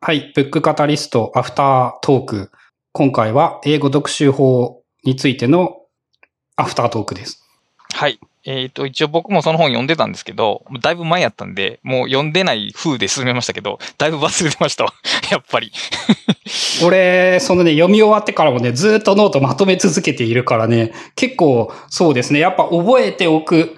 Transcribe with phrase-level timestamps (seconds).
[0.00, 0.32] はい。
[0.32, 2.50] ブックカタリストアフタートーク。
[2.92, 5.76] 今回は英語独習法についての
[6.54, 7.44] アフタートークです。
[7.92, 8.20] はい。
[8.44, 14.92] えっ、と、一応僕もその本読んでたんですけど、だいぶ前やったんで、もう読んでない風で進めましたけど、だいぶ忘れてましたわ。
[15.32, 15.72] やっぱり。
[16.86, 23.76] 俺、そのね、読み終わってからもね、ずっとノートまとめ続けているからね、結構そうですね、やっぱ覚えておく、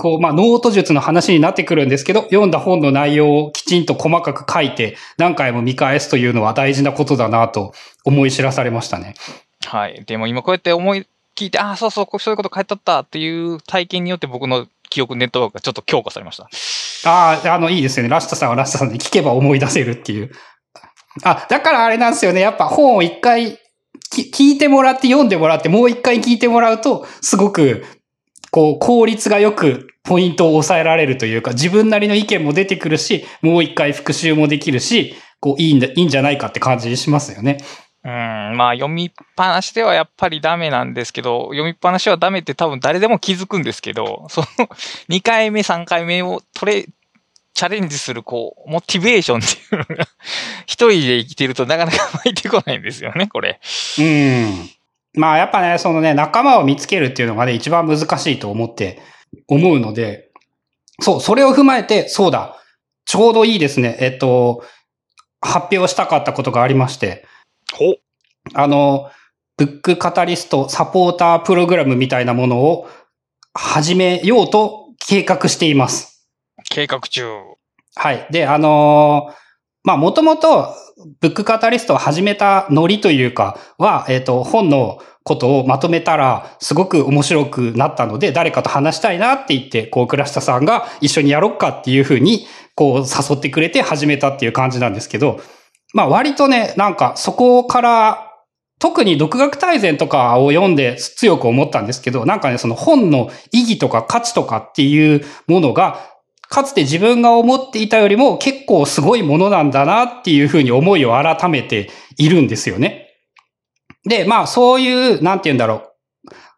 [0.00, 7.74] こう、まあ、ノート術の話になってくるんですけど、読んだ本の内容をきちんと細かく書いて、何回も見返すというのは大事なことだなと
[8.06, 9.12] 思い知らされましたね。
[9.66, 10.02] はい。
[10.06, 16.48] でも今こうやって思い、聞いて、ああ、そうそう、そういうこと書いてあったっていう体験によって僕の記憶ネットワークがちょっと強化されました。
[17.04, 18.08] ああ、あの、いいですよね。
[18.08, 20.30] ラストさんはラストさんで聞けば思い出せるっていう。
[21.24, 22.40] あ、だからあれなんですよね。
[22.40, 23.58] やっぱ本を一回
[24.10, 27.84] き聞いてもらって読んでもらってもう一回聞いてもらうと、すごく、
[28.50, 37.58] こう、効率がよくポイントを抑えられるというか、自分なりの意見も出てくるし、もう一回復習もできるし、こう、いいんだ、いいんじゃないかって感じしますよね。
[38.02, 38.10] うん、
[38.56, 44.46] まあ読みっぱなしではやっぱりダメなんですけど、読みっぱなしはダメって多分誰でも気づくんですけど、その
[45.10, 46.86] 2回目、3回目をトレ、
[47.52, 50.08] チャレンジする、こう、モチベーションっていうのが、
[50.64, 53.60] 一人で生きてるとなかなか湧いてこないんですよね、これ。
[53.98, 54.70] うん。
[55.14, 59.02] まあやっぱね、そのね、仲間を見つけるっていうのがね、一番難しいと思って、
[59.50, 60.30] 思うので、
[61.00, 62.56] そう、それを踏まえて、そうだ、
[63.04, 63.96] ちょうどいいですね。
[64.00, 64.64] えっと、
[65.40, 67.26] 発表したかったことがありまして、
[67.72, 67.96] ほ
[68.54, 69.10] あの、
[69.56, 72.88] ブックカタリストサポータープログラムみたいなものを
[73.52, 76.26] 始めようと計画しています。
[76.70, 77.26] 計画中。
[77.96, 78.26] はい。
[78.30, 79.40] で、あのー
[79.82, 80.74] まあ、もともと、
[81.20, 95.40] ブックカタリストを始めたノリというかは、えっ、と、本のことをまとめたら、すごく面白くなったので、誰かと話したいなって言って、こう、倉下さんが一緒にやろっかっていうふうに、こう、誘ってくれて始めたっていう感じなんですけど、
[95.92, 98.26] まあ、割とね、なんか、そこから、
[98.78, 106.00] 特に独学大全とかを読んで強く思ったんですけど、なんかね、その本の意義とか価値とかっていうものが、
[106.48, 113.09] かつて自分が思っていたよりも結構すごいものなんだなっていうふうに思いを改めているんですよね。
[114.04, 115.86] で、まあそういう、なんて言うんだろう。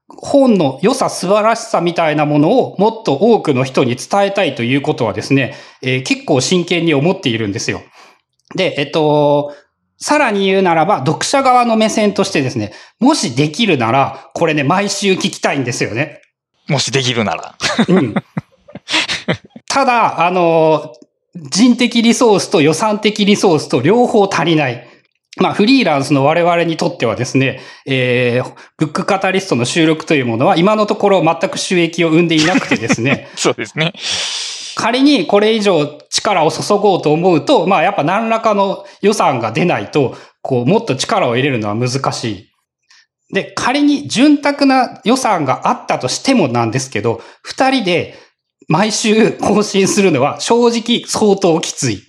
[0.08, 7.82] 本の良さ素晴らしさみたいなものをもっと多くの人に伝えたいということはですね、えー結構真剣に思っているんですよ。
[8.54, 9.54] で、えっと、
[10.02, 16.20] さらに言うならば、読者側の目線としてですね、もしできるなら、これね、毎週聞きたいんですよね。
[16.69, 17.54] もしできるなら。
[17.88, 18.14] うん。
[19.69, 20.92] ただ、あの、
[21.34, 24.86] 人的リソースと予算的リソースと両方足りない。
[25.38, 33.93] まあ、フリーランスの我々にとってはですね、えー、ブックカタリストの収録というものは今のところ全く収益を生んでいなくてですね、 そうですね。
[34.75, 42.49] 仮にこれ以上力を注ごうと思うと、まあやっぱ何らかの予算が出ないと、こうもっと力を入れるのは難しい。
[43.32, 48.14] で、仮に潤沢な予算があったとしてもなんですけど、二人で
[48.69, 52.03] 毎週更新するのは正直相当きつい。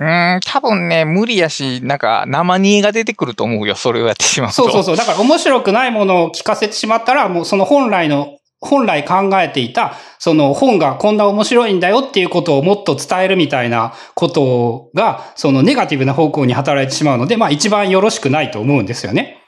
[0.00, 4.54] うん、多分ね、無理やし、なんか、生煮えが出てくると思うよ、それをやってしまうと。
[4.54, 4.96] そうそうそう。
[4.96, 19.42] だから面白くないものを聞かせてしまったら、もうその本来の、本来考えていた、その本がこんな面白いんだよっていうことをもっと伝えるみたいなことが、そのネガティブな方向に働いてしまうので、まあ一番よろしくないと思うんですよね。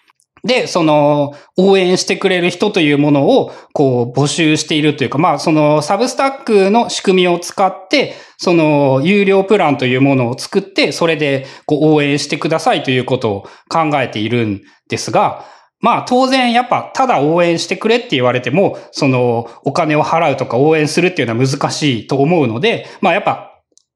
[0.44, 15.44] で、その、応援してくれる人というものを、こう、募集しているというか、まあ、その、サブスタックの仕組みを使って、その、有料プランというものを作って、それで、こう、応援してくださいということを考えているんですが、
[15.80, 23.50] まあ、当然、やっぱ、ただ応援してくれって言われても、その、お金を払うとか応援するっていうのは難しいと思うので、まあ、やっぱ、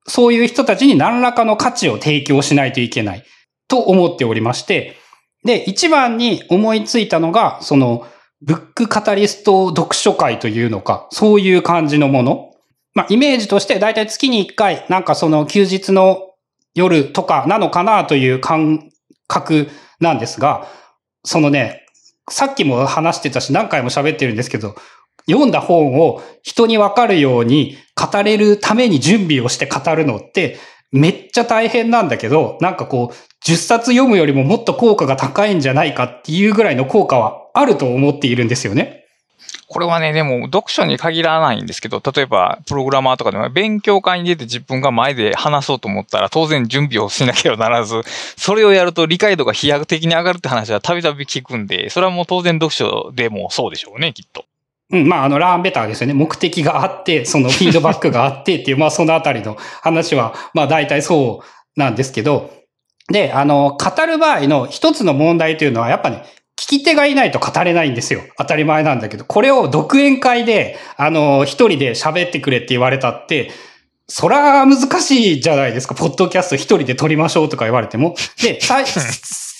[0.06, 3.25] そういう人たちに何らかの価値を提供しないといけない
[3.69, 4.97] と思っておりまして、
[5.44, 8.06] で、一番に思いついたのが、その、
[8.43, 12.50] ブックカタリスト読書会というのか、そういう感じのもの。
[12.94, 16.31] まあ、イメージとして、だいたい月に一回、なんかその休日の
[16.75, 18.91] 夜とかなのかなという感
[19.29, 19.69] 覚
[20.00, 20.67] なんですが、
[21.25, 21.87] そのね、
[22.31, 24.75] さっきも話してたし、何回も喋ってるんですけど、
[25.26, 30.58] 読んだ本を人にわかるように語れるために準備をして語るのって、
[30.94, 33.14] めっちゃ大変なんだけど、なんかこう、
[33.44, 39.05] 10冊読むよりももっと効果が高いんじゃないかっていうぐらいの効果はあると思っているんですよね。
[39.67, 48.02] これはね、でも読書に限らないんですけど、例えばプログラマーとかでも勉強会に出て自分が前で話そうと思ったら当然準備をしなければならず、
[48.37, 54.44] それをやると理解度が飛躍的に上がるって話はたびたび聞くんで、それはもう当然読書でもそうでしょうね、きっと。
[54.91, 56.15] うん、まあ、あの、ラーンベターですよね。
[56.15, 62.51] 目的があって、そのフィードバックがあってっていう、 まあ、そのあたりの話は、まあ、大体そうなんですけど、
[63.11, 66.25] で、あの、語る場合の一つの問題というのは、やっぱね、
[66.57, 68.23] 聞き手がいないと語れないんですよ。
[68.39, 69.25] 当たり前なんだけど。
[69.25, 73.51] これを独演会で、あの、一人で喋ってくれって言われたって、
[74.07, 75.95] そら難しいじゃないですか。
[75.95, 78.15] ポッドキャスト一人で撮りましょうとか言われても。
[78.43, 78.59] で、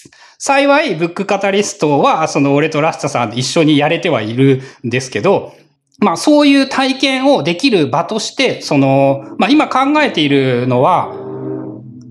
[0.47, 5.55] 幸い、ブックカタリストは、その俺とラスタさんで一緒にやれてはいるんですけど、
[6.01, 11.15] まあそういう体験をできる場として、その、まあ今考えているのは、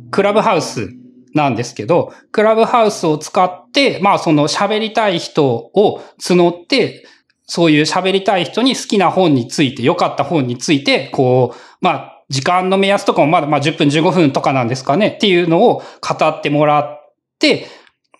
[0.09, 0.89] クラブハウス
[1.35, 7.05] なんですけど、クラブハウスを使って、まあその喋りたい人を募って、
[7.45, 17.67] そういう喋りたい人に好きな本について、良かった本について、こう、まあ時間の目安とかもまだまあ10分15分とかなんですかねっていうのを語ってもらって、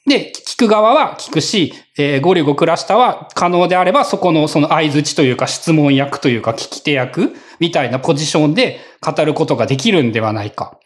[0.06, 10.78] で、聞く側は聞くし、えー、ゴリゴクラスタは可能であれば、そこのその相づちというか質問役というか聞き手役みたいなポジションで語ることができるんではないか。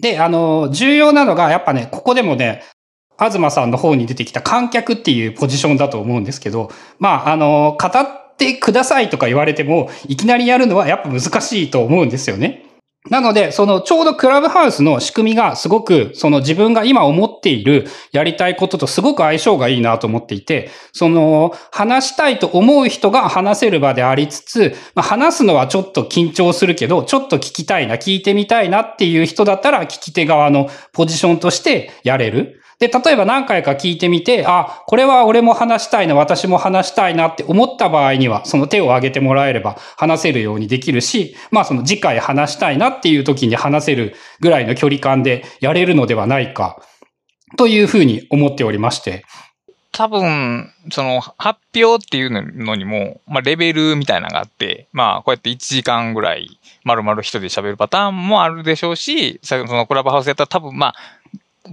[0.00, 2.62] で、あの、重要なのが、やっぱね、ここでもね、
[3.18, 12.67] 東さんの方に出てきた観客っていうポジションだと思うんですけど、まあ、あの、語ってくださいとか言われても、いきなりやるのはやっぱ難しいと思うんですよね。
[13.10, 32.57] なので、そのちょうどクラブハウスの仕組みがすごく、その自分が今思っているやりたいこととすごく相性がいいなと思っていて、その話したいと思う人が話せる場でありつつ、まあ、話すのはちょっと緊張するけど、ちょっと聞きたいな、聞いてみたいなっていう人だったら聞き手側のポジションとしてやれる。
[32.78, 46.80] で、例えば何回か聞いてみて、あ、これは俺も話したいな、私も話したいなって思った場合には、その手を挙げてもらえれば話せるようにできるし、まあその次回話したいなっていう時に話せるぐらいの距離感でやれるのではないか、
[47.56, 49.24] というふうに思っておりまして。
[49.90, 60.94] 多分、その発表っていうのにも、まあレベルみたいなのがあって、まあこうやって1時間ぐらい丸々一人で喋るパターンもあるでしょうし、そのクラブハウスやったら多分まあ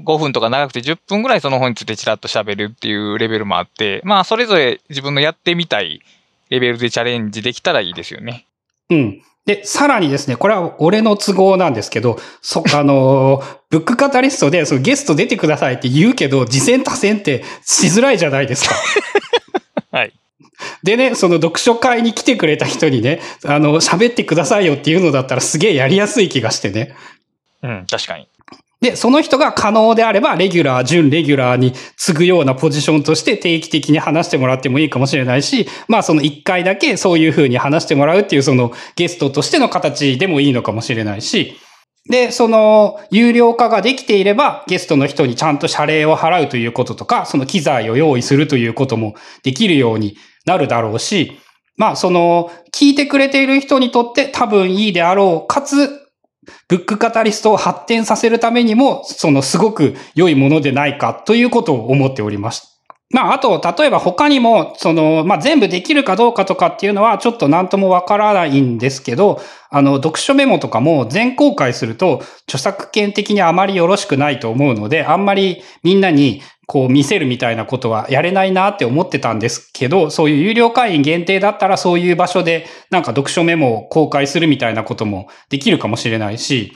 [0.03, 6.01] 5分とか長くて10分ぐらいその本についてちらっと喋るっていうレベルもあって、まあそれぞれ自分のやってみたい
[6.49, 8.45] レベルでチャレンジできたらいいですよね。
[8.89, 9.21] うん。
[9.45, 18.75] で、さらにですね、これは俺の都合なんですけど、そ、 あの、ブックカタリストで、そのゲスト出てくださいって言うけど、次戦多戦ってしづらいじゃないですか。
[19.91, 20.13] はい。
[20.83, 26.95] でね、その読書会に来てくれた人にね、あの、喋ってくださいよっていうのだったらすげえやりやすい気がしてね。
[27.61, 28.27] うん、確かに。
[28.85, 41.55] で、その人が可能であれば、レギュラー、準レギュラーに次ぐようなポジションとして定期的に話してもらってもいいかもしれないし、まあその一回だけそういう風に話してもらうっていうそのゲストとしての形でもいいのかもしれないし、
[42.07, 50.15] で、その、有料化ができていれば、ゲストの人にちゃんと謝礼を払うということとか、その機材を用意するということもできるように
[50.45, 51.39] なるだろうし、
[51.77, 56.04] まあ、その、聞いてくれている人にとって多分いいであろう、かつ、
[56.67, 62.74] ブックカタリストを発展させるためにも、そのすごく良いものでないかということを思っております。
[63.11, 86.73] まあ、あと、例えば他にも、その、まあ、全部できるかどうかとかっていうのは、ちょっと何ともわからないんですけど、あの、読書メモとかも全公開すると、著作権的にあまりよろしくないと思うので、あんまりみんなに、こう見せるみたいなことはやれないなって思ってたんですけど、そういう有料会員限定だったらそういう場所でなんか読書メモを公開するみたいなこともできるかもしれないし、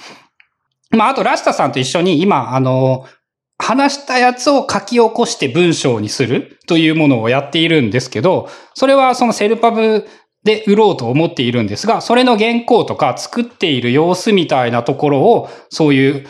[0.91, 3.05] まああとラスタさんと一緒に今あの、
[3.59, 10.07] 話したやつを書き起こして文章にするというものをやっているんですけど、それはそのセルパブ
[10.43, 16.27] で売ろうと思っているんですが、それの原稿とか作っている様子みたいなところを、そういう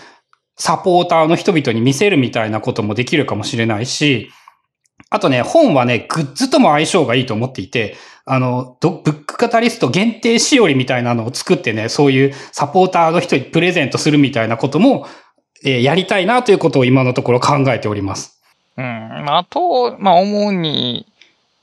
[0.58, 4.32] サポーターの人々に見せるみたいなこともできるかもしれないし、
[5.12, 15.08] あとね、本はね、グッズとも相性がいいと思っていて、あの、ブックカタリスト限定しおりみたいなのを作ってね、そういうサポーターの人にプレゼントするみたいなことも、
[15.64, 18.40] え、やりたいなということを今のところ考えております。
[18.78, 18.86] うん。
[18.86, 21.06] あと、まあ、主に、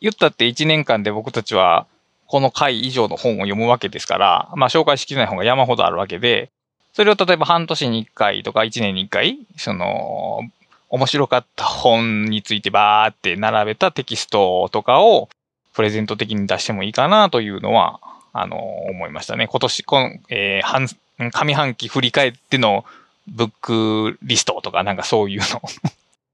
[0.00, 1.86] 言ったって1年間で僕たちは、
[2.26, 6.50] この回以上の本を読むわけですから、まあ、紹介しきれない本が山ほどあるわけで、
[6.92, 10.40] それを例えば半年に1回とか1年に1回、その、
[10.88, 15.28] 面白かった本についてバーって並べたテキストとかを
[15.74, 18.00] プレゼント的に出してもいいかなというのは、
[18.32, 19.46] あの、思いましたね。
[19.46, 20.88] 今年、この、えー、半、
[21.32, 22.84] 上半期振り返っての
[23.28, 25.62] ブックリストとかなんかそういうの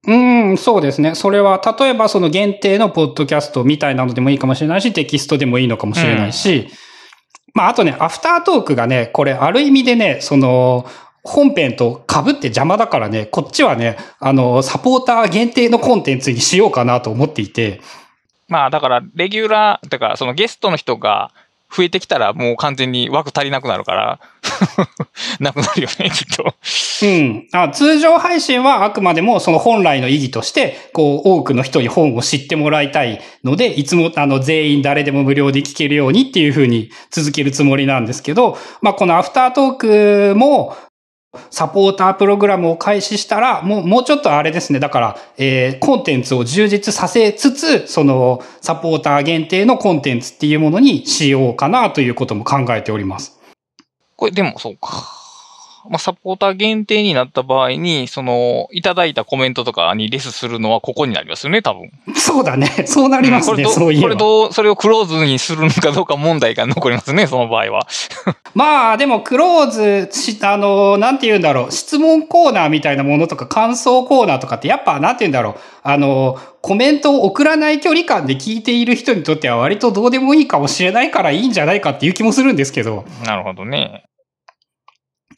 [0.04, 1.14] うん、そうですね。
[1.14, 6.68] それは、例えばその限定のポッドキャストみたいなのでもいいかもしれないし、テキストでもいいのかもしれないし、うん
[7.54, 10.86] まあ、あとね、アフタートークがね、これ、ある意味でね、その、
[11.22, 17.80] 本編と被って邪魔だからね、こっちはね、あの、サポーター限定のコンテンツにしようかなと思っていて。
[18.48, 21.30] まあ、だから、レギュラー、だから、そのゲストの人が
[21.74, 24.20] 増えてきたらもう完全に枠足りなくなるから、
[25.40, 26.54] なくなるよね、きっと。
[27.02, 27.68] うんあ。
[27.68, 40.76] 通常配信はあくまでもその本来の意義として、こう、多くの人に本を知ってもらいたいので、いつもあの全員誰でも無料で聞けるようにっていう風に続けるつもりなんですけど、まあこのアフタートークも、
[41.50, 44.80] サポータープログラムを開始したら、もう、もうちょっとあれですね。
[44.80, 53.40] だから、えー、コンテンツを充実させつつ、その、サポーター限定のコンテンツっていうものにしようかなということも考えております。
[54.16, 55.21] これでもそうか。
[55.88, 61.90] まあ、サポーター限定になった場合に、その、いただいたコメントとかにレスするのはここになりますよね、多分。
[62.14, 62.68] そうだね。
[62.86, 64.02] そうなりますね、これどそういえば。
[64.02, 67.88] これどう、それをクローズにするのかどうか問題が残りますね、その場合は。
[68.54, 83.04] まあ、でも、クローズし、あの、なんて言うんだろう、質問コーナーみたいなものとか、感想コーナーとかって、やっぱ、なんて言うんだろう、あの、コメントを送らない距離感で聞いている人にとっては割とどうでもいいかもしれないからいいんじゃないかっていう気もするんですけど。
[83.26, 84.04] なるほどね。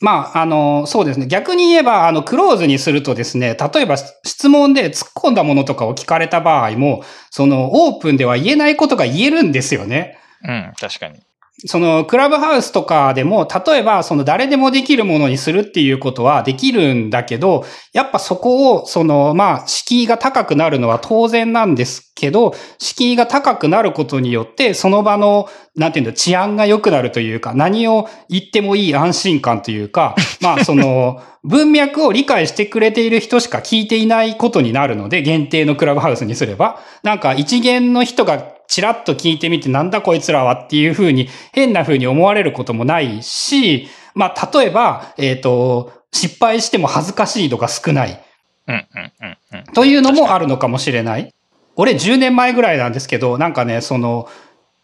[0.00, 1.26] まあ、あの、そうですね。
[1.26, 10.18] 逆に言えば、あの、クローズにするとですね、例えば質問で突っ込んだものとかを聞かれた場合も、その、オープンでは言えないことが言えるんですよね。
[10.42, 11.20] うん、確かに。
[11.66, 48.24] その、クラブハウスとかでも、例えば、その、誰でもできるものにするっていうことはできるんだけど、やっぱそこを、その、まあ、敷居が高くなるのは当然なんですけど、敷居が高くなることによって、その場の、なんていうの、治安が良くなるというか、何を言ってもいい安心感というか、 まあ、その、文脈を理解してくれている人しか聞いていないことになるので、限定のクラブハウスにすれば、なんか一元の人がチラッと聞いてみて、なんだこいつらはっていう風に、変な風に思われることもないし、まあ、例えば、えっ、と、失敗しても恥ずかしい度が少ない。
[48.66, 49.12] うん、うん、
[49.52, 49.64] うん、うん。
[49.74, 51.34] というのもあるのかもしれない。
[51.76, 54.28] 俺10年前ぐらいなんですけど、なんかね、その、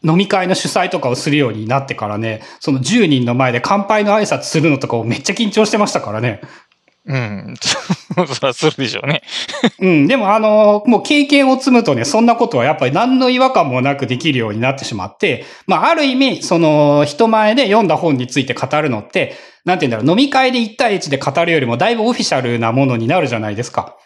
[0.02, 6.40] 飲み会の主催とかをするようになってからね、その10人の前で乾杯の挨拶するのとかをめっちゃ緊張してましたからね。
[7.06, 7.54] うん。
[8.26, 9.22] そらするでしょうね。
[9.80, 10.06] うん。
[10.06, 23.96] でもあの、もう経験を積むとね、そんなことはやっぱり何の違和感もなくできるようになってしまって、まあある意味、その人前で読んだ本について語るのって、なんて言うんだろう、飲み会で1対1で語るよりもだいぶオフィシャルなものになるじゃないですか。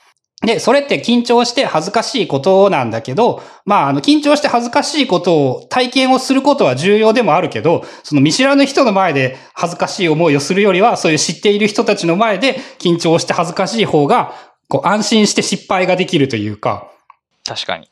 [0.44, 14.32] で、それって緊張して恥ずかしいことなんだけど、まあ、あの、緊張して恥ずかしいことを、体験をすることは重要でもあるけど、その見知らぬ人の前で恥ずかしい思いをするよりは、そういう知っている人たちの前で緊張して恥ずかしい方が、
[14.68, 16.90] こう、安心して失敗ができるというか、
[17.46, 17.88] 確かに。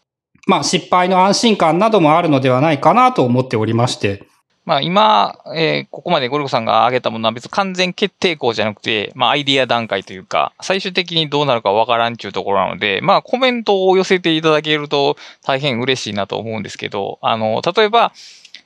[0.47, 4.25] まあ、失敗の安心感などもあるのではないかなと思っておりまして。
[4.64, 18.12] まあ今、えーここまでゴルゴさんが挙げたものは別に完全決定校じゃなくて、まあアイディア段階というか、最終的にどうなるかわからんっていうところなので、まあコメントを寄せていただけると大変嬉しいなと思うんですけど、あの、例えば、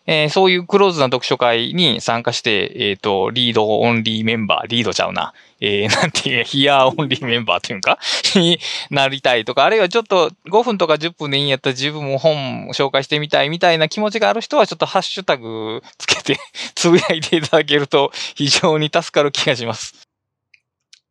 [0.06, 5.32] えーそういうクローズな読書会に参加して、えっ、と、リードオンリーメンバー、リードちゃうな。
[5.60, 7.98] えー なんていう、ヒアーオンリーメンバーというか、
[8.36, 8.60] に
[8.90, 16.38] なりたいとか、あるいはちょっと5分とか10分でいいんやったら自分も本紹介してみたいみたいな気持ちがある人は、ちょっとハッシュタグつけて
[16.75, 20.06] つぶやいていただけると非常に助かる気がします。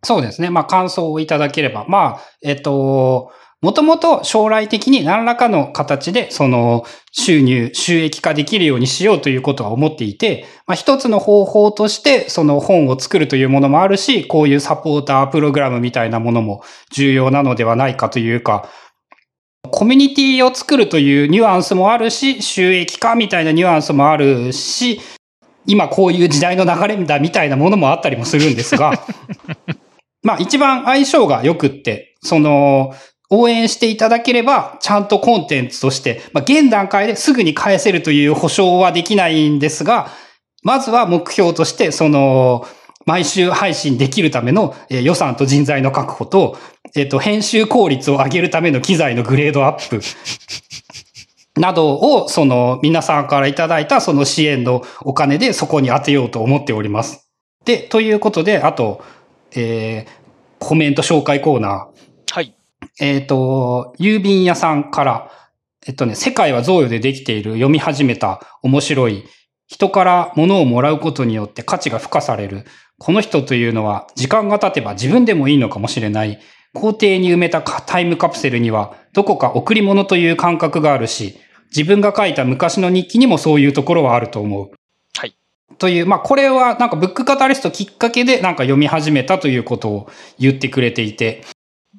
[0.04, 0.52] そうですね。
[0.52, 1.86] まあ、感想をいただければ。
[1.88, 3.32] まあ、えっと、
[3.62, 18.70] もともと将来的に何らかの形で、その、収入、収益化できるようにしようということは思っていて、まあ、一つの方法として、その本を作るというものもあるし、こういうサポータープログラムみたいなものも重要なのではないかというか、
[19.72, 25.02] コミュニティを作るというニュアンスもあるし、収益化みたいなニュアンスもあるし、
[25.66, 28.94] 今こういう時代の流れだみたいなものもあったりもするんですが、
[30.22, 32.94] まあ一番相性が良くって、その、
[33.30, 40.10] 応援していただければ、ちゃんとコンテンツとして、まあ現段階ですぐに返せるという保証はできないんですが、
[40.64, 42.68] まずは目標として、その、
[43.06, 46.58] 毎週配信できるための予算と人材の確保と、
[46.96, 50.02] えっ、と、編集効率を上げるための機材のグレードアップ
[51.60, 57.28] などを、その、皆さんからいただいたその支援のお金でそこに当てようと思っております。
[57.64, 59.04] で、ということで、あと、
[59.54, 60.26] えー
[60.60, 61.95] コメント紹介コーナー。
[63.00, 63.10] はい。
[63.10, 65.32] えっ、と、郵便屋さんから、
[65.88, 69.26] えっとね、世界は贈与でできている読み始めた面白い、
[69.68, 72.66] 人から物をもらうことによって価値が付加される。
[72.98, 76.40] この人というのは時間が経てば自分でもいいのかもしれない。
[76.74, 81.40] 校庭に埋めたタイムカプセルにはどこか贈り物という感覚があるし、
[81.76, 84.72] 自分が書いた昔の日記にもそういうところはあると思う。
[85.18, 85.36] はい。
[85.78, 91.44] という、まあこれはなんかブックカタリストきっかけでなんか読み始めたということを言ってくれていて、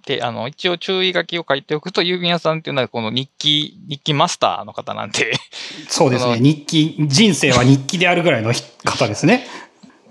[0.07, 5.33] で、あの、一応注意書きを書いておくと、郵便屋さんっていうのはこの日記、日記マスターの方なんで
[5.89, 6.39] そうですね。
[6.39, 8.53] 日記、人生は日記であるぐらいの
[8.85, 9.47] 方ですね。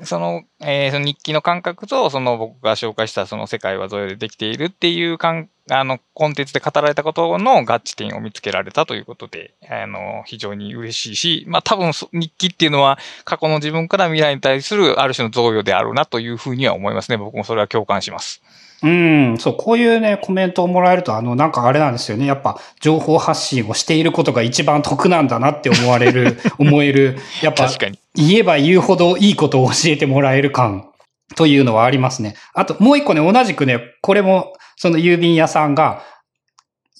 [0.03, 17.17] その、えー、その日記の感覚と、その僕が紹介したその世界はゾヨでできているっていう感、あの、コンテンツで語られたことの合致点を見つけられたということで、あの、非常に嬉しいし、まあ多分日記っていうのは過去の自分から未来に対するある種の贈与であるなというふうには思いますね。
[17.17, 18.43] 僕もそれは共感します。
[18.85, 22.27] うん、そう、こういうね、コメントをもらえると、あの、なんかあれなんですよね。
[22.27, 27.67] やっぱ、情報発信をしていることが一番得なんだなって思われる、 思える、やっぱ、
[28.13, 30.87] 言えば言うほどいいことを教えてもらえる感
[31.35, 32.35] というのはありますね。
[32.53, 36.03] あと、もう一個ね、同じくね、これも、その郵便屋さんが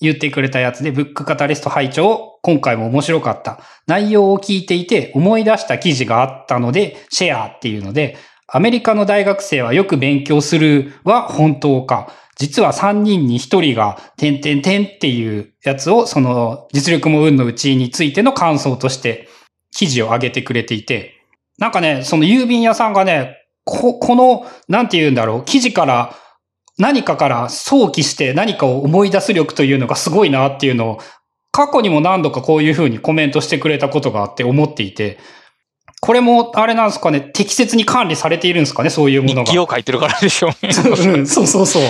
[0.02, 3.60] 言ってくれたやつで、ブックカタリスト拝聴今回も面白かった。
[3.86, 12.12] 内容を聞いていて思い出した記事があったので、シェアっていうので、アメリカの大学生はよく勉強するは本当か？
[12.38, 19.30] 実は3人に1人が、点々点っていうやつを、その実力も運のうちについての感想として
[19.72, 21.14] 記事を上げてくれていて、
[21.58, 26.14] なんかね、その郵便屋さんがね、こ、この、なんて言うんだろう、記事から
[26.78, 31.00] 何かから想起して何かを思い出す力というのがすごいなっていうのを、
[31.54, 35.18] 過去にも何度かこういうふうにコメントしてくれたことがあって思っていて、
[36.06, 39.46] これも、あれなんですかね、適切に管理されているんですかね、そういうものが。
[39.46, 40.70] 日記を書いてるからでしょうね。
[41.14, 41.84] うん、そうそうそう。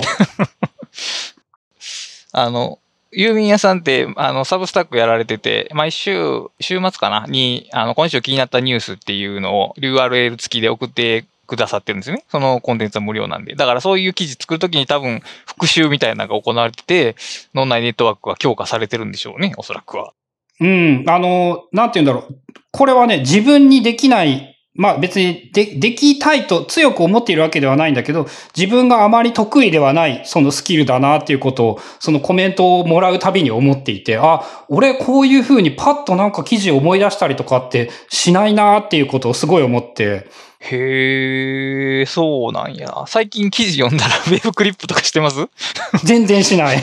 [2.32, 2.78] あの、
[3.12, 7.26] 郵便屋さんって、あの、サブスタックやられてて、毎週、週末かな？
[7.28, 12.24] に、あの、今週気になったニュースっていうのを URL 付きで送ってくださってるんですよね。
[12.30, 13.54] そのコンテンツは無料なんで。
[13.54, 17.16] だからそういう記事作るときに多分復習みたいなのが行われてて、
[17.54, 20.14] 脳内ネットワークが強化されてるんでしょうね、おそらくは。
[20.60, 22.40] うん、あの、なんて言うんだろう。
[22.72, 40.28] これはね、自分にできない、まあ別にで、できたいと強く思っているわけではないんだけど、自分があまり得意ではないそのスキルだなっていうことを、そのコメントをもらうたびに思っていて、あ、俺こういうふうにパッとなんか記事を思い出したりとかってしないなっていうことをすごい思って、
[40.60, 43.04] へえ、そうなんや。
[43.06, 45.48] 最近記事読んだらウェブクリップとかしてます？
[46.04, 46.82] 全然しない。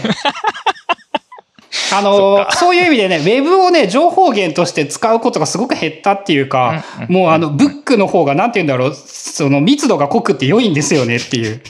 [1.94, 11.62] あの、そういう意味でね、ウェブをね、情報源として使うことがすごく減ったっていうか、もうあの、ブックの方がなんて言うんだろう、その密度が濃くて良いんですよねっていう。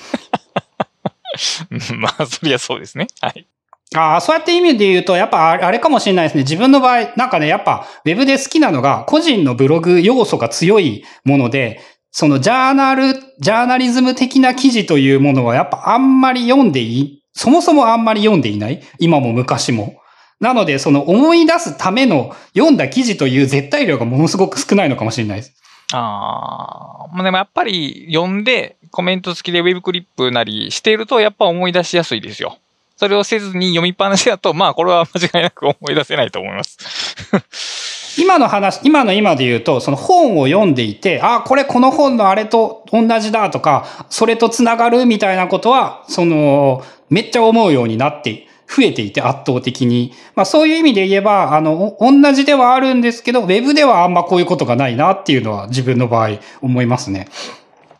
[1.97, 3.07] まあ、そりゃそうですね。
[3.21, 3.47] はい。
[3.95, 6.41] ああ、そうやって意味で言うと、やっぱあれかもしれないですね。
[6.41, 11.79] 自分の場合、なんかね、やっぱ、ウェブで好きなのが、個人のブログ要素が強いもので、
[12.11, 18.81] そのジャーナル、ジャーナリズム的な記事というものは、やっぱあんまり読んでいい、そもそもあんまり読んでいない？
[18.99, 19.95] 今も昔も。
[20.43, 25.53] なので、その思い出すための読んだ記事という絶対量がものすごく少ないのかもしれないです。
[25.93, 27.07] ああ。
[27.13, 32.57] まあでもやっぱり読んでコメント付きでウェブクリップなりしているとやっぱ思い出しやすいですよ。
[32.97, 38.19] それをせずに読みっぱなしだと、 まあこれは間違いなく思い出せないと思います。
[38.19, 50.13] 今の話、今の今で言うと、その本を読んでいて、あ、これこの本のあれと同じだとか、それと繋がるみたいなことは、その、めっちゃ思うようになって増えていて圧倒的に。
[50.35, 57.27] まあそういう意味で言えば、あの、同じではあるんですけど、ウェブではあんまこういうことがないなっていうのは自分の場合思いますね。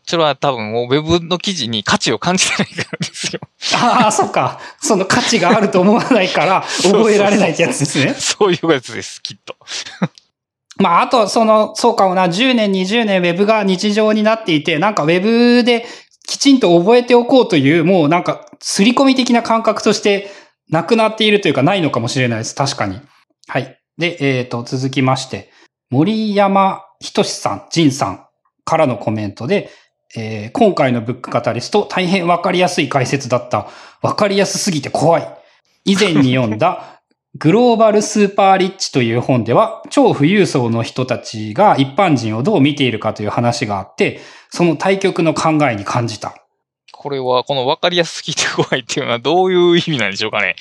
[0.06, 3.40] それは多分、ウェブの記事に価値を感じてないからですよ。
[3.82, 4.60] ああ、そっか。
[4.82, 8.14] その価値があると思わないから、 覚えられないってやつですね。
[8.18, 9.56] そういうやつです、きっと。
[10.78, 15.86] まあ、あと、その、そうかもな、10年、20年ウェブが日常になっていて、なんかウェブで
[16.28, 20.32] きちんと覚えておこうという、もうなんか、刷り込み的な感覚として
[20.70, 22.56] なくなっているというかないのかもしれないです。
[22.56, 23.00] 確かに。
[23.48, 23.80] はい。
[23.98, 25.52] で、えっ、ー、と、続きまして、
[25.90, 28.26] 森山仁さん、仁さん
[28.66, 29.70] からのコメントで、
[30.16, 33.68] えー、今回のブックカタリスト、大変わかりやすい解説だった。
[34.02, 35.28] わかりやすすぎて怖い。
[35.86, 37.02] 以前に読んだ、
[37.36, 44.20] グローバルスーパーリッチという本では、超富裕層の人たちが一般人をどう見ているかという話があって、
[44.52, 46.36] その対局の考えに感じた。
[47.04, 50.56] これは、この分かりやすすぎて怖いっていうのはどういう意味なんでしょうかね。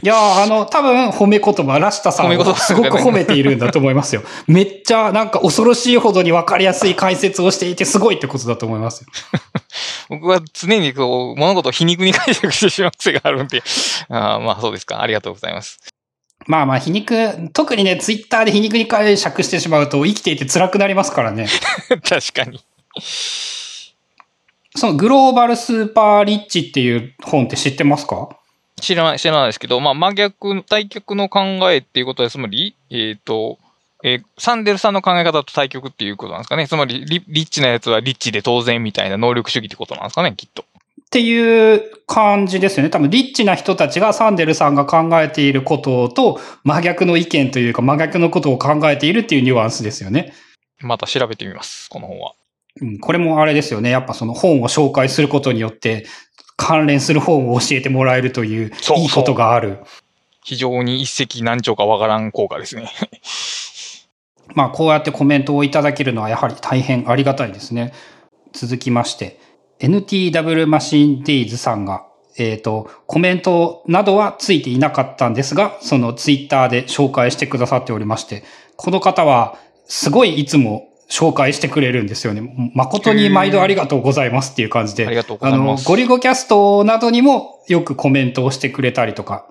[0.00, 4.22] いやあの、多分褒め言葉、ラシタさんをすごく褒めているんだと思いますよ。
[4.46, 9.08] めっちゃなんか恐ろしいほどに分かりやすい解説をしていてすごいってことだと思いますよ。
[10.08, 13.64] 僕は常にこう、物事を皮肉に解釈してしまう癖があるんで、
[14.08, 15.02] あまあそうですか。
[15.02, 15.80] ありがとうございます。
[16.46, 21.48] まあまあ皮肉、特にね、ツイッターで皮肉に解釈してしまうと生きていて辛くなりますからね。
[22.08, 22.60] 確かに。
[24.74, 28.30] そのグローバルスーパーリッチっていう本って知ってますか？
[28.80, 33.58] 知らない、知らないですけど、まあ、真逆、対極の考えっていうことは、つまり、えっ、ー、と、
[34.02, 36.66] えー、サンデルさんの考え方と対極っていうことなんですかね。
[36.66, 40.62] つまりリ、リッチなやつはリッチで当然みたいな能力主義ってことなんですかね、きっと。
[40.62, 40.64] っ
[41.12, 42.90] ていう感じですよね。
[42.90, 50.32] 多分、リッチな人たちがサンデルさんが考えていることと真逆の意見というか真逆のことを考えているっていうニュアンスですよね。
[50.80, 52.32] また調べてみます、この本は。
[52.80, 53.90] うん、これもあれですよね。
[53.90, 56.06] やっぱその本を紹介することによって
[56.56, 59.78] 関連する本を教えてもらえるというそうそういいことがある。
[60.44, 62.90] 非常に一石何鳥かわからん効果ですね。
[64.54, 67.92] まあ、こうやってコメントをいただけるのはやはり大変ありがたいですね。
[68.52, 69.38] 続きまして、
[69.80, 72.04] NTW マシンデイズさんが、
[72.36, 78.42] えっ、と、コメントなどはついていなかったんですが、そのツイッターで紹介してくださっておりまして、
[78.76, 79.56] この方は
[79.86, 82.72] すごいいつも紹介してくれるんですよね。
[82.74, 85.06] 誠に毎度ありがとうございますっていう感じで。
[85.06, 85.86] ありがとうごあのざいま、す。
[85.86, 89.46] ゴリゴキャストなどにもよくコメントをしてくれたりとか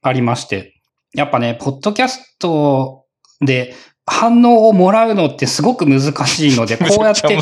[0.00, 0.74] ありまして。
[1.12, 3.04] やっぱね、ポッドキャスト
[3.40, 7.36] で反応をもらうのってすごく難しいので、 こうやって。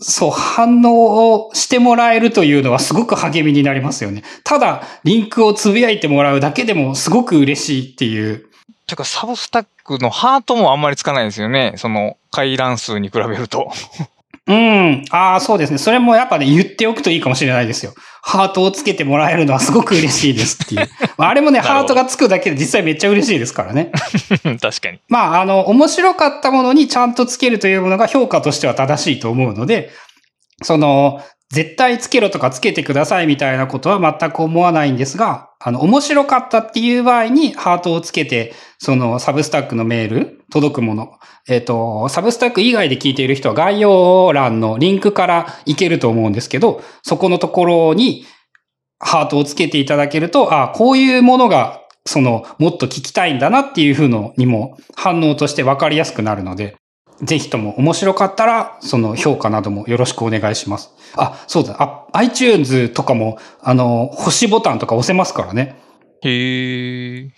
[0.00, 4.24] そう、反応をしてもらえるというのはすごく励みになりますよね。
[4.42, 8.46] ただ、リンクをつぶやいてもらうだけでもすごく嬉しいっていう。
[8.86, 11.74] てか、サブスタックのハートもあんまりつかないですよね。
[11.76, 13.70] その、回覧数に比べると。
[14.46, 15.04] うん。
[15.10, 15.78] ああ、そうですね。
[15.78, 17.94] それもやっぱね、言っておくといいかもしれないですよ。
[18.22, 20.88] ハートをつけてもらえるのはすごく嬉しいですっていう。
[21.16, 23.92] まああれもね、 ハートがつくだけで実際めっちゃ嬉しいですからね。
[24.60, 24.98] 確かに。
[25.08, 29.90] まあ、あの、面白かったものにちゃんとつけるというものが評価としては正しいと思うので、
[30.62, 41.18] その、絶対つけろとかつけてくださいみたいなことは全く思わないんですが、あの、面白かったっていう場合にハートをつけて、そのサブスタックのメール、届くもの。
[41.46, 48.24] えっ、と、サブスタック以外で聞いている人は概要欄のリンクからいけると思うんですけど、そこのところに
[48.98, 56.76] ハートをつけていただけると、あこういうものが、その、もっと聞きたいんだなっていうふうのにも反応として分かりやすくなるので、
[57.22, 60.90] ぜひとも面白かったら、その評価などもよろしくお願いします。
[61.16, 65.76] あ、そうだ、あ、iTunes とかも、あの、星ボタンとか押せますからね。
[66.22, 67.30] へえ。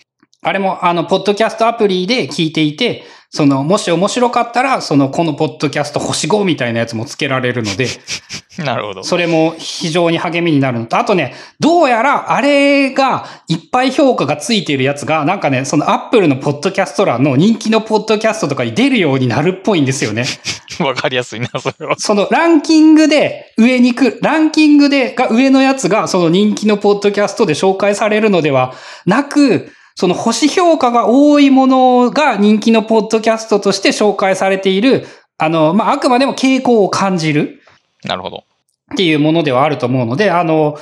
[0.43, 7.89] あれも、あの、ポッドキャストアプリで聞いていて、その、もし面白かったら、その、このポッドキャスト星5みたいなやつもつけられるので、
[8.65, 9.03] なるほど。
[9.03, 20.27] それも非常に励みになるのと、あとね、どうやらあれがいっぱい評価がついているやつが、なんかね、そのアップルのポッドキャスト欄の人気のポッドキャストとかに出るようになるっぽいんですよね。
[20.79, 21.97] わかりやすいな、それは。
[21.99, 28.75] そのランキングで上に来る、ランキングでが上のやつがその人気のポッドキャストで紹介されるのでは
[29.07, 35.07] なく、その星評価が多いものが人気のポッドキャストとして紹介されている、
[35.39, 37.61] あの、まあ、あくまでも傾向を感じる。
[38.05, 38.45] なるほど。
[38.93, 40.79] っていうものではあると思うので、あの、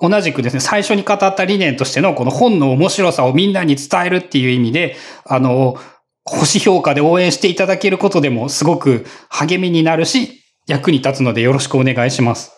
[0.00, 4.96] 同じくですね、最初に語った理念としてのこの本の面白さをみんなに伝えるっていう意味で、
[5.26, 5.76] あの、
[6.24, 12.52] 星評価で応援していただけることでもすごく励みになるし、役に立つのでよろしくお願いします。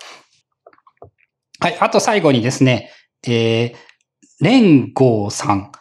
[1.60, 1.76] はい。
[1.80, 2.90] あと最後にですね、
[3.26, 3.74] えー、
[4.40, 5.72] レンゴーさん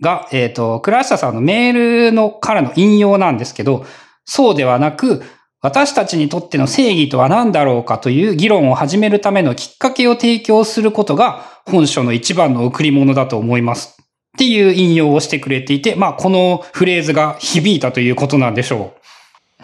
[0.00, 3.84] が、えっ、と、倉下さんのメールのからの引用なんですけど、
[4.24, 5.22] そうではなく、
[5.62, 13.98] 私たちにとっての正義とは何だろうかという議論を始めるためのきっかけを提供することが本書の一番の贈り物だと思います。
[14.34, 18.94] っていう引用をしてくれていて、まあこのフレーズが響いたということなんでしょ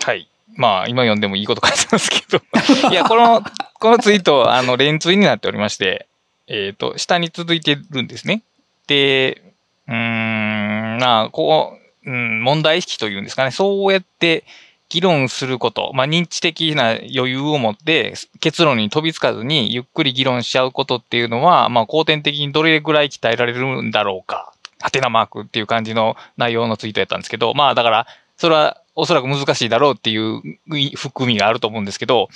[0.02, 0.28] うはい。
[0.56, 2.40] まあ、今読んでもいいこと書いてますけど。
[2.90, 3.42] いや、この、
[3.78, 6.06] このツイート、あの、連ツイになっておりまして、
[6.48, 8.42] えっ、と、下に続いてるんですね。
[8.86, 9.42] で、
[9.88, 13.50] うん、まあ、こう、うん、問題意識というんですかね。
[13.50, 14.44] そうやって
[14.88, 24.52] 議論すること、まあ、認知的な余裕を持って結論に飛びつかずにゆっくり議論しちゃうことっていうのは、まあ、後天的にどれぐらい鍛えられるんだろうか。
[24.80, 30.42] ハテナマークっていう感じの内容のツイートやったんですけど、まあ、だから、それはおそらく難しいだろうっていう
[30.96, 32.28] 含みがあると思うんですけど、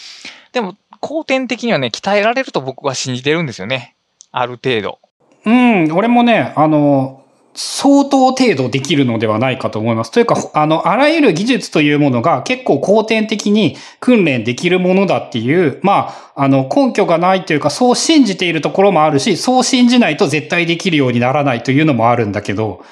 [0.52, 3.94] でも、後天的にはね、鍛えられると僕は信じてるんですよね。
[4.32, 4.98] ある程度。
[5.44, 7.19] うん、俺もね、あの、
[7.62, 10.10] 相当程度できるのではないかと思います。
[10.10, 22.82] というか、あの、あらゆる技術というものが結構後天的に訓練できるものだっていう、まあ、あの、根拠がないというか、そう信じているところもあるし、そう信じないと絶対できるようにならないというのもあるんだけど、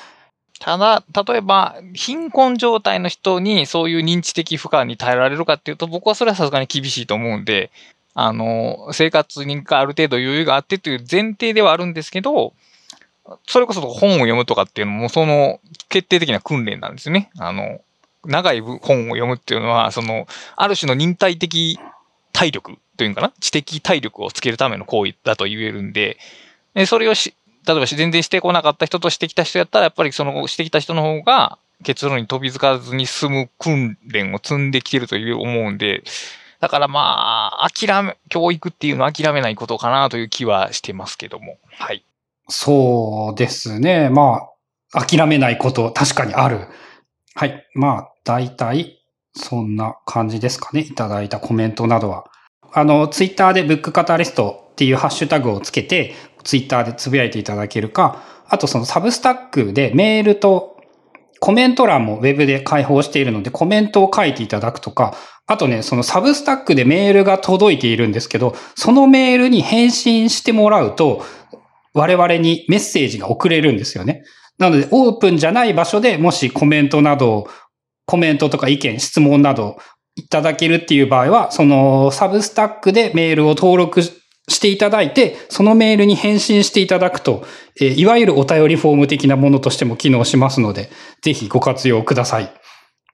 [0.61, 7.71] ただ、例えば、貧困状態の人にそういう認知的負荷に耐えられるかっていうと、僕はそれはさすがに厳しいと思うんで、
[8.13, 12.53] あの、生活にある程度余裕があってという前提ではあるんですけど、
[13.47, 17.31] それこそ本を読むとかっていうのも、その決定的な訓練なんですね。
[17.39, 17.81] あの、
[18.25, 18.81] 長い本を
[19.15, 21.79] 読むっていうのは、その、ある種の忍耐的
[22.33, 23.33] 体力というのかな？
[23.41, 26.19] 知的体力をつけるための行為だと言えるんで、
[26.75, 27.35] でそれをし、
[27.67, 36.03] 例えば全然してこなかった人としてきた人やったら、やっぱりそのしてきた人の方が結論に飛びつかずに済む訓練を積んできてるという思うんで、
[36.61, 41.57] だからまあ、諦め、教育っていうのは諦めないことかなという気はしてますけども。
[41.79, 42.03] はい。
[42.49, 44.09] そうですね。
[44.11, 44.49] ま
[44.93, 46.67] あ、諦めないこと、確かにある。
[47.35, 47.67] はい。
[47.75, 50.81] まあ、大体、そんな感じですかね。
[50.81, 52.25] いただいたコメントなどは。
[52.73, 60.79] あの、ツイッターでブックカタリストっていうハッシュタグをつけて、ツイッターでつぶやいていただけるか、あとそのサブスタックでメールと
[61.41, 65.15] コメント欄もウェブで開放しているので、コメントを書いていただくとか、
[65.47, 71.25] あとね、そのサブスタックでメールが届いているんですけど、そのメールに返信してもらうと、
[71.99, 74.23] 我々にメッセージが送れるんですよね。
[74.59, 77.49] なので、オープンじゃない場所でもしコメントなど、
[78.07, 79.79] コメントとか意見、質問など
[80.15, 87.45] いただけるっていう場合は、そのサブスタックでメールを登録していただいて、そのメールに返信していただくと、
[87.81, 90.91] えーいわゆるお便りフォーム的なものとしても機能しますので、
[91.23, 92.53] ぜひご活用ください。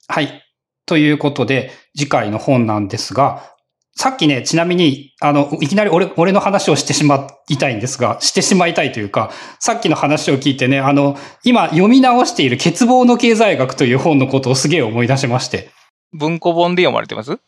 [0.09, 0.43] はい。
[0.87, 3.54] ということで、次回の本なんですが、
[3.97, 9.31] さっきね、ちなみに、あの、いきなり俺、俺の話をしてしまいたいんですが、してしまいたいというか、
[9.61, 15.71] さっきの話を聞いてね、あの、今読み直している欠乏の経済学という本のことをすげえ思い出しまして。
[16.13, 17.39] 文庫本で読まれてます？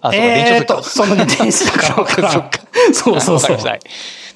[0.00, 0.82] あ、そうか、えーと。
[0.82, 2.50] そのね、電子だから そっか。
[2.92, 3.58] そうそうそう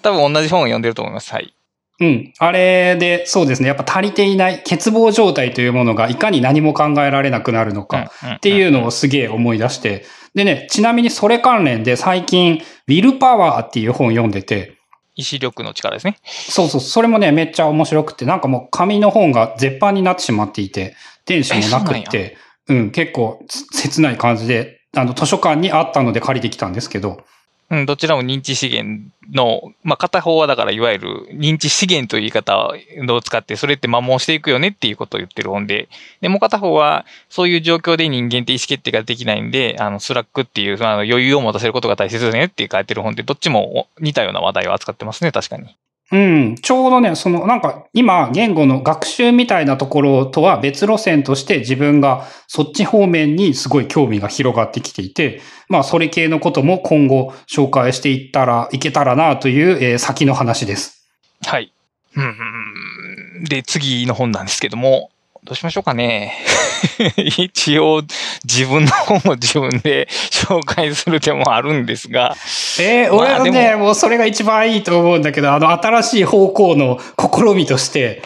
[0.03, 1.33] 多分同じ本を読んでると思います。
[1.33, 1.53] はい。
[1.99, 2.33] うん。
[2.39, 3.69] あれで、そうですね。
[3.69, 10.05] やっぱ足りていない欠乏状態というものがいかに何も考えられなくなるのかっっていうのをすげえ思い出して。
[10.37, 14.77] でね、ちなみにそれ関連で最近、ウィルパワーっていう本読んでて、
[15.15, 16.19] 意志力の力ですね。
[16.25, 20.95] そうそう、それもね、めっちゃ面白くて、なんかもう紙の本が絶版になってしまっていて、
[21.25, 22.37] 電子もなくっえて、
[22.69, 27.25] うん、結構切ない感じで、あの、図書館にあったので借りてきたんですけど、
[27.69, 35.89] うん、どちらも認知資源の、まあ、片方はだからいわゆる認知資源という言い方を使って、それって摩耗していくよねっていうことを言ってる本で、
[36.21, 45.77] で、も片方はそういう状況で人間って意思決定ができないんで、あの、スラックっていう、あの余裕を持たせることが大切だねって書いてる本で、どっちも似たような話題を扱ってますね、確かに。
[46.13, 61.09] うん、ちょうどね、そのなんか今言語の学習みたいなところとは別路線として自分がそっち方面にすごい興味が広がってきていて、まあそれ系のことも今後紹介していったらいけたらなという、えー先の話です。
[61.45, 61.73] はい。
[62.15, 65.11] うんで、次の本なんですけども、
[65.47, 66.35] どうしましょうかね。
[67.39, 68.03] 一応、
[68.45, 72.35] 自分の本を自分で紹介する手もあるんですが、
[72.81, 78.23] えー、まあ俺はね、でもうそれが一番いいと思うんだけど、あの新しい方向の試みとして、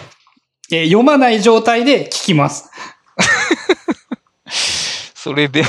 [0.72, 2.70] えー読まない状態で聞きます。
[5.14, 5.68] それでも、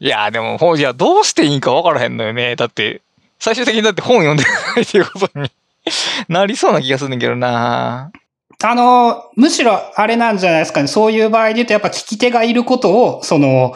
[0.00, 2.56] いや、でも、本、いや、どうしていいんか分からへんのよね。
[2.56, 3.02] だって、
[3.38, 5.50] 最終的にだって本読んでないっていうことに
[6.28, 8.10] なりそうな気がするんだけどな
[8.62, 10.88] あの、むしろあれなんじゃないですかね。
[10.88, 13.74] そういう場合で言うと、やっぱ聞き手がいることを、その、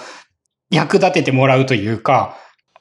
[0.70, 2.36] 役立ててもらうというか、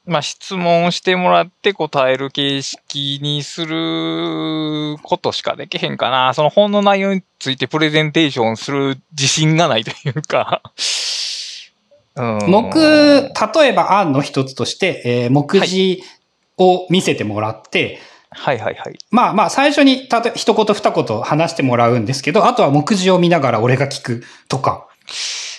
[0.05, 6.33] まあ、質問してもらって答える形式にすることしかできへんかな。
[6.33, 10.63] その本の内容についてプレゼンテーションする自信がないというか。
[12.15, 16.03] うん、僕、例えば案の一つとして、えー目次
[16.57, 17.99] を見せてもらって、はい
[18.31, 18.75] はいはい。
[19.11, 24.87] まあまあ、最初に、たと、一言二言話してもらうんですけど、あとは目次を見ながら俺が聞くとか。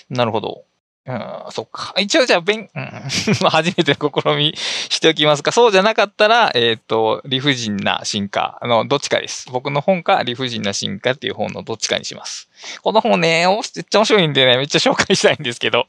[0.09, 0.63] なるほど。
[1.03, 1.95] うん、そっか。
[1.99, 2.83] 一応じゃあ、勉、うん、
[3.41, 5.51] まあ初めての試みしておきますか。
[5.51, 9.49] そうじゃなかったら、えっ、と、理不尽な進化のどっちかです。
[9.51, 12.49] 僕の本か理不尽な進化っていう本のどっちかにします。
[12.83, 15.87] この本ね、おめっちゃ面白いんでね、めっちゃ紹介したいんですけど、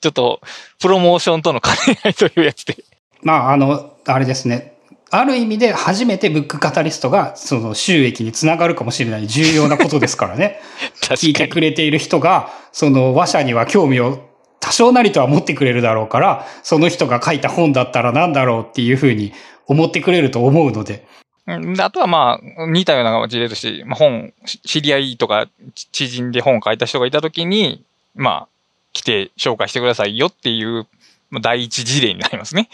[0.00, 0.40] ちょっと、
[0.80, 2.78] プロモーションとの兼ね合いというやつで。
[3.20, 4.75] まあ、あの、あれですね。
[5.10, 10.60] ある意味で初めてブックカタリストが、その収益につながるかもしれない重要なことですからね。
[11.00, 19.32] 聞いてくれている人が、その話者には興味を多少なりとは持ってくれるだろうから、その人が書いた本だったらなんだろうっていうふうに
[19.66, 21.06] 思ってくれると思うので。
[21.46, 27.84] うんであとはまあ、似たような事例として、まあ、本、し知り合いとかち知人で本を書いた人がいたときに、
[28.16, 28.48] まあ、
[28.92, 30.88] 来て紹介してくださいよっていう、
[31.30, 32.68] まあ第一事例になりますね。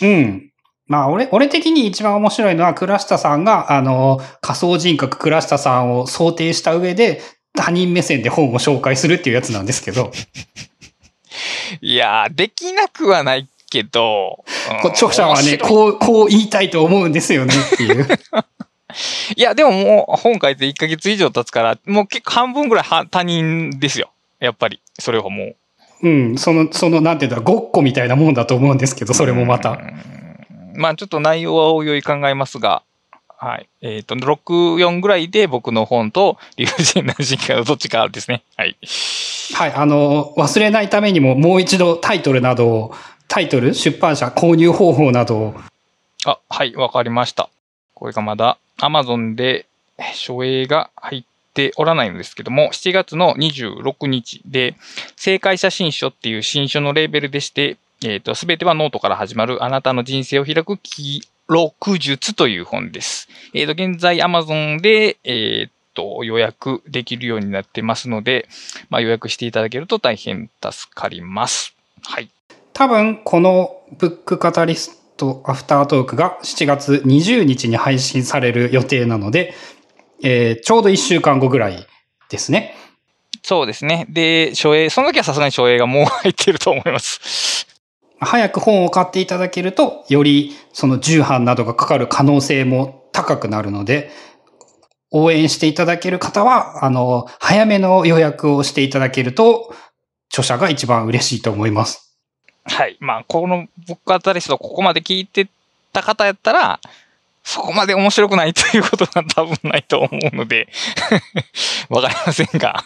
[0.00, 0.50] うん。
[0.90, 7.22] まあ、俺、俺的に一番面白いのは、倉下さんが、あの、仮想人格倉下さんを想定した上で、
[7.54, 10.10] 他人目線で本を紹介するっていうやつなんですけど、
[11.80, 14.44] いやー、できなくはないけど、
[14.82, 18.08] うん著者はね、こう、こう言いたいと思うんですよねっていう。
[19.36, 24.10] いや、でももう本書いて1ヶ月以上経つから、もう結構半分ぐらいは他人ですよ。
[24.40, 24.80] やっぱり。
[24.98, 25.56] それはもう。
[26.02, 29.70] うん、その、その、なんていうんだごっこみたいなもんだと思うんですけど、それもまた。
[29.70, 30.19] うん。
[30.74, 32.82] まあちょっと内容はおいおい考えますが、
[33.42, 33.68] はい。
[33.80, 34.36] えっ、と、6、
[34.76, 38.42] 4ぐらいで僕の本と理不尽な進化のどっちかですね。
[38.54, 38.76] はい。
[39.54, 42.94] はい、あの、忘れないためにももう一度タイトルなどを
[43.28, 45.54] タイトル、出版社、購入方法などを。
[46.26, 47.48] あ、はい、わかりました。
[47.94, 49.66] これがまだ Amazon で
[50.14, 54.74] 書影が入っておらないのですけども、7月の26日で、
[55.16, 63.28] 正解写真書っていう新書のレーベルでして、えっ、と、すべてはノートから始まるあなたの人生を開く記録術という本です。
[63.52, 68.48] えっ、と、現在 Amazon で、えっ、と、予約できるようになってますので、
[68.88, 71.74] まあ、予約していただけると大変助かります。
[72.02, 72.30] はい。
[72.72, 79.54] 多分、このブックカタリストアフタートークが7月20日に配信される予定なので、
[80.22, 81.86] えーちょうど1週間後ぐらい
[82.30, 82.74] ですね。
[83.42, 84.06] そうですね。
[84.08, 87.66] で、書影、その時はさすがに書影がもう入ってると思います。
[88.20, 94.10] 早く本を買っていただけると、よりその重版などがかかる可能性も高くなるので、
[95.10, 99.74] 応援していただける方は、あの、早めの予約をしていただけると、
[100.28, 102.16] 著者が一番嬉しいと思います。
[102.64, 102.96] はい。
[103.00, 105.48] まあ、このブックアタリストここまで聞いて
[105.92, 106.80] た方やったら、
[107.42, 110.68] そこまで面白くないということが多分ないと思うので、
[111.88, 112.84] わかりませんが。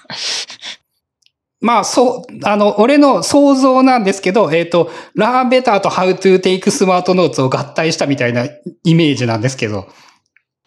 [1.61, 8.47] まあ、そう、あの、俺の想像なんですけど、えっ、と、ラーベターと How to Take Smart Notes を合体したみたいな
[8.85, 9.88] イメージなんですけど、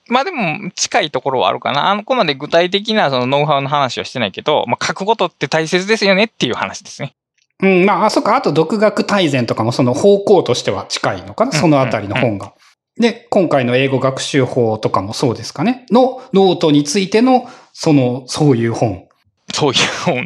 [0.10, 1.92] まあでも、近いところはあるかな。
[1.92, 7.14] あのこまで具体的なそのノウハウの話はしてないけど、まあ書くことって大切ですよねっていう話ですね。
[7.62, 12.54] うん、まあ、あ、そっか、あと独学大全とかもその方向としては近いのかな、そのあたりの本が。
[13.00, 15.86] で、今回の英語学習法とかもそうですかね？
[15.92, 19.07] のノートについての、その、そういう本。
[19.54, 20.24] そういう本。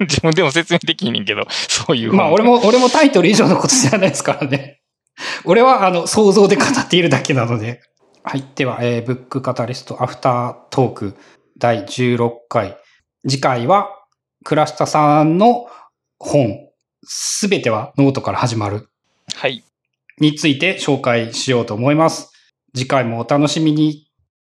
[0.00, 2.18] 自分でも説明できんねんけど、そういう本。
[2.18, 4.80] まあ、俺も、俺もタイトル以上のこと知らないですからね。
[5.44, 7.80] 俺は、あの、想像で語っているだけなので。
[8.22, 8.44] はい。
[8.54, 11.16] では、えー、ブックカタリストアフタートーク
[11.58, 12.76] 第16回。
[13.28, 13.88] 次回は、
[14.44, 15.66] 倉下さんの
[16.18, 16.58] 本、
[17.04, 18.88] すべてはノートから始まる。
[19.34, 19.62] はい。
[20.18, 22.32] について紹介しようと思います。
[22.74, 24.05] 次回もお楽しみに。